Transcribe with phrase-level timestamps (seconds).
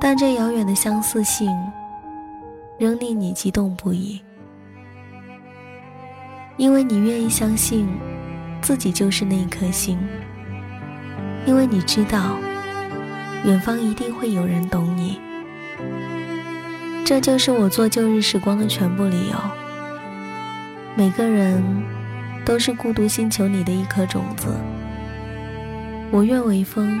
[0.00, 1.54] 但这遥远的相似性，
[2.78, 4.18] 仍令你激动不已，
[6.56, 7.86] 因为你愿意相信
[8.62, 9.98] 自己就是那一颗星，
[11.44, 12.38] 因为你知道
[13.44, 15.20] 远方一定会有人懂你。
[17.04, 19.36] 这就是我做旧日时光的全部理由。
[20.96, 21.62] 每个人
[22.44, 24.48] 都是孤独星球里的一颗种子，
[26.10, 27.00] 我愿为风。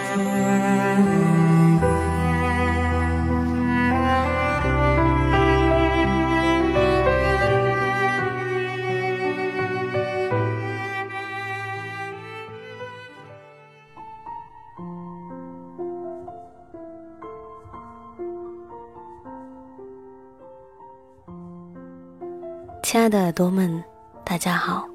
[22.83, 23.81] 亲爱的耳朵们，
[24.25, 24.85] 大家好，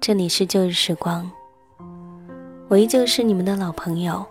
[0.00, 1.30] 这里是旧日时光，
[2.68, 4.22] 我依旧是你们的老朋友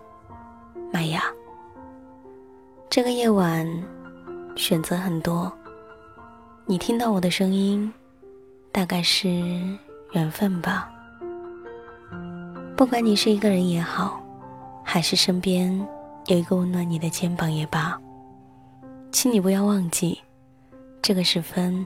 [0.93, 1.23] 麦雅。
[2.87, 3.67] 这个夜晚
[4.55, 5.51] 选择很多，
[6.67, 7.91] 你听到我的声音，
[8.71, 9.27] 大概是
[10.11, 10.87] 缘分吧。
[12.75, 14.21] 不管你是一个人也好，
[14.83, 15.75] 还是身边
[16.27, 17.99] 有一个温暖你的肩膀也罢，
[19.11, 20.21] 请你不要忘记，
[21.01, 21.83] 这个时分。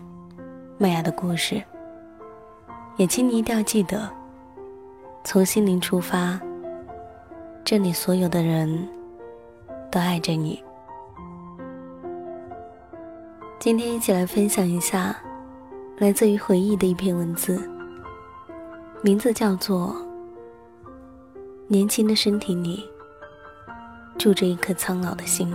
[0.78, 1.64] 麦芽的故事，
[2.98, 4.12] 也请你一定要记得，
[5.24, 6.40] 从心灵出发。
[7.64, 8.90] 这里所有的人
[9.90, 10.62] 都爱着你。
[13.60, 15.16] 今天一起来分享一下
[16.00, 17.62] 来自于回忆的一篇文字，
[19.04, 19.96] 名字叫做
[21.68, 22.84] 《年轻的身体里
[24.18, 25.54] 住着一颗苍老的心》。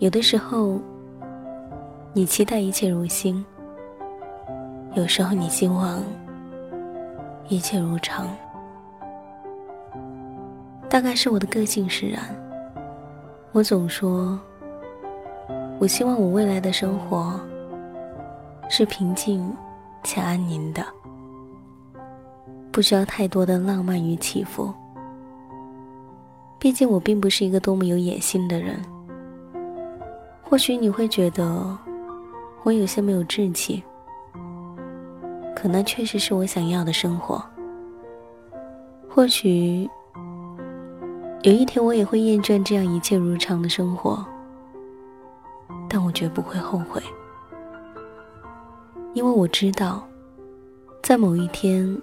[0.00, 0.80] 有的时候，
[2.12, 3.44] 你期待一切如新；
[4.94, 6.02] 有时候，你希望
[7.48, 8.26] 一切如常。
[10.88, 12.20] 大概是我的个性使然，
[13.52, 14.36] 我总说，
[15.78, 17.38] 我希望我未来的生活
[18.68, 19.56] 是平静
[20.02, 20.84] 且安宁的，
[22.72, 24.74] 不需要太多的浪漫与起伏。
[26.58, 28.82] 毕竟，我并不是一个多么有野心的人。
[30.42, 31.78] 或许你会觉得
[32.62, 33.82] 我有些没有志气，
[35.56, 37.42] 可那确实是我想要的生活。
[39.08, 39.88] 或许
[41.42, 44.24] 有一天我也会厌倦这样一切如常的生活，
[45.88, 47.02] 但我绝不会后悔，
[49.14, 50.06] 因为我知道，
[51.02, 52.00] 在某一天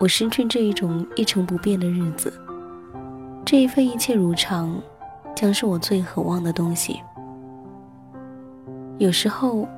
[0.00, 2.32] 我失去这一种一成不变的日子，
[3.44, 4.74] 这一份一切如常，
[5.36, 7.00] 将是我最渴望的东西。
[8.96, 9.68] 有时候，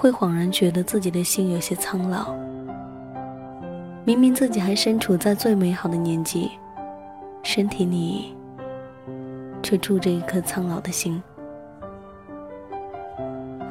[0.00, 2.34] 会恍然觉得自己的心有些苍老。
[4.02, 6.52] 明明自己还身处在最美好的年纪，
[7.42, 8.34] 身体里
[9.62, 11.22] 却住着一颗苍老的心。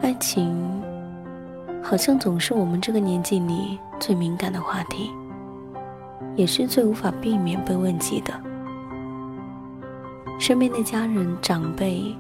[0.04, 0.56] 爱情，
[1.82, 5.10] 好像总是我们这个年纪里最敏感的话题，
[6.36, 8.32] 也是最无法避免被问及的。
[10.40, 12.16] 身边的家人、长辈。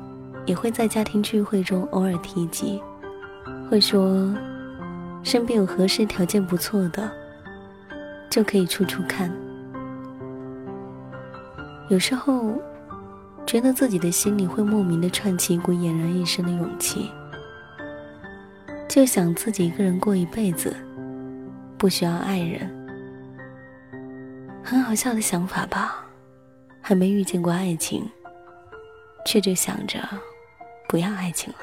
[0.45, 2.81] 也会在家庭聚会中偶尔提及，
[3.69, 4.33] 会说
[5.21, 7.07] 身边有合适条件不错的，
[8.27, 9.31] 就可以处处看。
[11.87, 12.59] 有时候
[13.45, 17.11] 觉得自己的心里会莫名的串起一股俨然一身的勇气，
[18.87, 20.75] 就想自己一个人过一辈子，
[21.77, 22.67] 不需要爱人。
[24.63, 26.05] 很好笑的想法吧？
[26.81, 28.03] 还没遇见过爱情，
[29.27, 29.99] 却就想着。
[30.87, 31.59] 不要爱情了。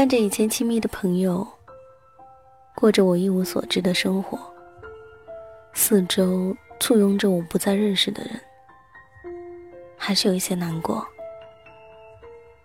[0.00, 1.46] 看着以前亲密的朋友
[2.74, 4.38] 过着我一无所知的生活，
[5.74, 8.40] 四周簇拥着我不再认识的人，
[9.98, 11.06] 还是有一些难过。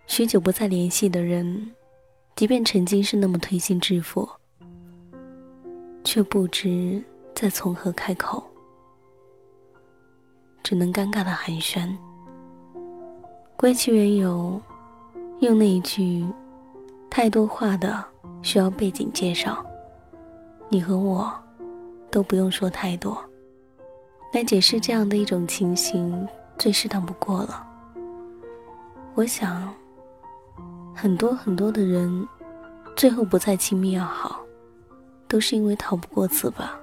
[0.08, 1.74] 许久不再联系的人，
[2.38, 4.30] 即便曾经是那么推心置腹，
[6.06, 7.04] 却不知
[7.34, 8.42] 再从何开口，
[10.64, 11.94] 只能尴尬的寒暄。
[13.58, 14.62] 归其缘由，
[15.42, 16.26] 用那一句
[17.10, 18.04] “太多话的
[18.42, 19.66] 需要背景介绍”，
[20.70, 21.34] 你和我
[22.12, 23.18] 都不用说太多，
[24.34, 27.66] 来解释这样的一种情形，最适当不过了。
[29.14, 29.74] 我想。
[30.98, 32.26] 很多很多的人，
[32.96, 34.40] 最后不再亲密要好，
[35.28, 36.80] 都是因为逃不过此吧。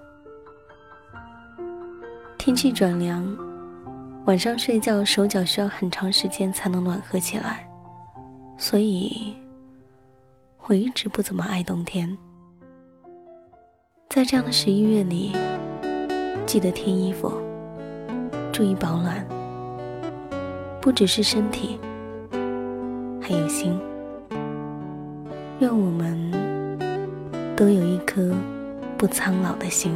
[2.36, 3.26] 天气转凉，
[4.26, 7.66] 晚上睡觉手脚需要很长时间才能暖和起来，
[8.58, 9.34] 所以
[10.68, 12.16] 我一直不怎么爱冬天。
[14.08, 15.32] 在这样的十一月里，
[16.46, 17.32] 记得添衣服，
[18.52, 19.26] 注意保暖，
[20.80, 21.80] 不只是身体，
[23.20, 23.76] 还有心。
[25.58, 26.30] 愿我们
[27.56, 28.32] 都有一颗
[28.96, 29.92] 不苍老的心。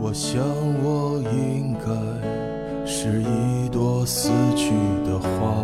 [0.00, 0.42] 我想
[0.82, 4.72] 我应该是一朵死去
[5.04, 5.54] 的花，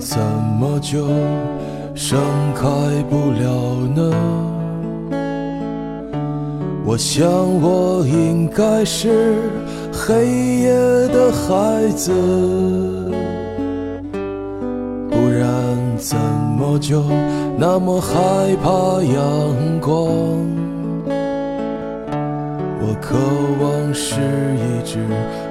[0.00, 0.18] 怎
[0.58, 1.06] 么就
[1.94, 2.18] 盛
[2.54, 2.64] 开
[3.10, 3.50] 不了
[3.94, 4.10] 呢？
[6.86, 7.28] 我想
[7.60, 9.36] 我应该是
[9.92, 10.26] 黑
[10.62, 10.72] 夜
[11.08, 12.10] 的孩子。
[15.10, 15.46] 不然
[15.98, 16.16] 怎
[16.58, 17.04] 么就
[17.58, 18.16] 那么害
[18.62, 20.08] 怕阳光？
[22.82, 23.16] 我渴
[23.62, 24.16] 望是
[24.56, 25.06] 一只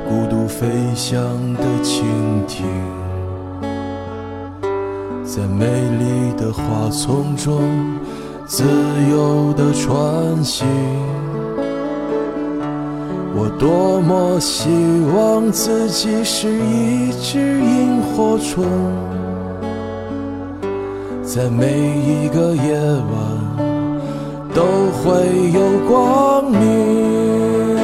[0.10, 1.22] 孤独飞翔
[1.54, 2.04] 的蜻
[2.48, 2.66] 蜓，
[5.32, 7.62] 在美丽的花丛中
[8.48, 8.64] 自
[9.12, 10.66] 由地穿行。
[13.36, 14.70] 我多么希
[15.16, 18.66] 望自己是一只萤火虫。
[21.24, 23.14] 在每一个夜晚
[24.52, 24.64] 都
[24.98, 25.12] 会
[25.54, 27.78] 有光明，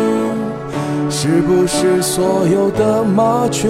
[1.12, 3.69] 是不是所有的麻雀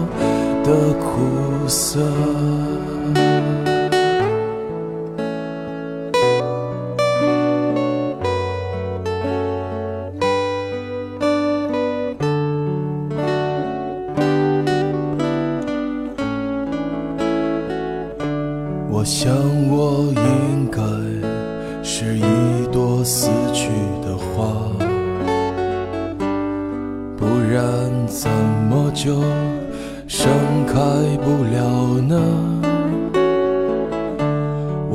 [1.71, 2.01] 色？
[18.93, 19.33] 我想
[19.67, 20.79] 我应该
[21.81, 22.40] 是一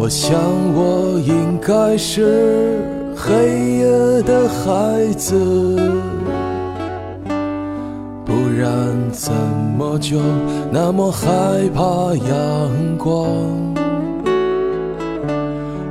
[0.06, 0.38] 我想
[0.72, 2.78] 我应该是
[3.16, 3.32] 黑
[3.78, 5.34] 夜的孩子，
[8.24, 8.70] 不然
[9.10, 9.32] 怎
[9.76, 10.20] 么就
[10.70, 11.26] 那么害
[11.74, 13.16] 怕阳光？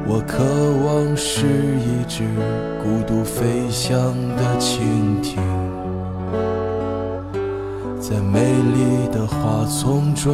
[0.07, 0.45] 我渴
[0.85, 2.23] 望是一只
[2.81, 3.97] 孤独飞翔
[4.37, 4.79] 的蜻
[5.21, 5.37] 蜓，
[7.99, 10.33] 在美丽的花丛中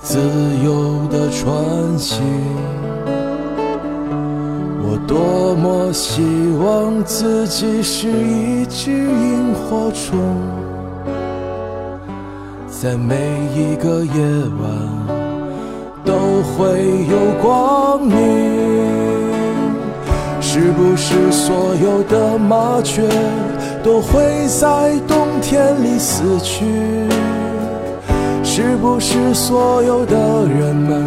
[0.00, 0.18] 自
[0.64, 2.20] 由地穿行。
[4.82, 6.22] 我多么希
[6.62, 10.18] 望自己是一只萤火虫，
[12.68, 13.16] 在每
[13.54, 14.12] 一个夜
[14.60, 15.20] 晚。
[16.02, 18.16] 都会有光明，
[20.40, 23.06] 是不是所有的麻雀
[23.84, 26.64] 都会在冬天里死去？
[28.42, 30.16] 是不是所有的
[30.48, 31.06] 人们